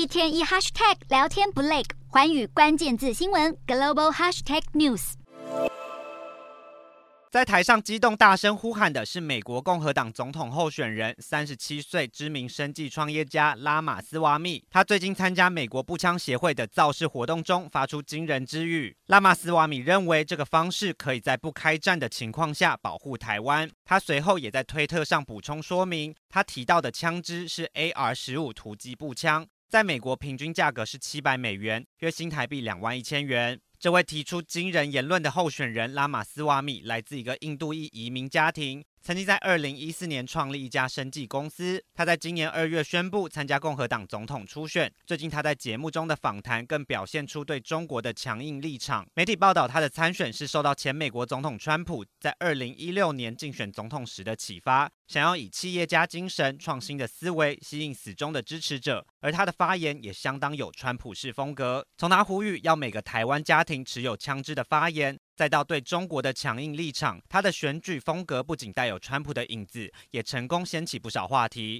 [0.00, 5.12] 一天一 hashtag 聊天不累，寰宇关键字新闻 global hashtag news。
[7.30, 14.64] 在台上激动大声呼喊的是美国共和党总统候选人，三十七岁知名生计创业家拉马斯瓦米。
[14.70, 18.96] 他最近参加美国步枪协会的造势活动中，发出惊人之语。
[19.08, 23.70] 拉马斯瓦米认为这个方式可以在不开战的情况下保护台湾。
[23.84, 33.60] 他随后也在推特上补充说明，他提到的枪支是 AR 十五突击步枪，在美国平均价格是七百美元，约新台币两万一千元。
[33.78, 38.84] 这位提出惊人言论的候选人拉马斯瓦米来自一个印度裔移民家庭。
[39.02, 41.82] 曾经在二零一四年创立一家生技公司。
[41.94, 44.92] 他在今年二月宣布参加共和党总统初选。
[45.06, 49.06] 最近他在节目中的访谈更表现出对中国的强硬立场。
[49.14, 59.06] 媒体报道他的参选是受到前美国总统川普在二零一六年竞选总统时的启发，想要以企业家精神、创新的思维吸引死忠的支持者。
[59.20, 65.18] 而他的发言也相当有川普式风格，从他呼吁要每个台湾家庭持有枪支的发言。
[65.40, 71.78] 再到对中国的强硬立场，他的选举风格不仅带有川普的影子，也成功掀起不少话题。